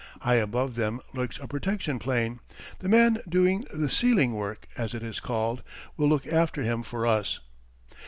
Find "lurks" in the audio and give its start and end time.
1.13-1.37